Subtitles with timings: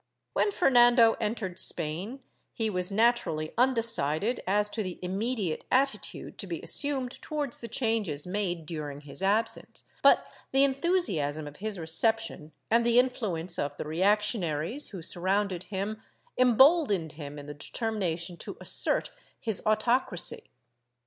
[0.35, 2.19] I] REACTION 421 When Fernando entered Spain
[2.55, 8.25] he was naturally undecided as to the immediate attitude to be assumed towards the changes
[8.25, 13.85] made during his absence, but the enthusiasm of his reception and the influence of the
[13.85, 16.01] reactionaries who surrounded him
[16.35, 20.49] emboldened him in the determination to assert his autocracy.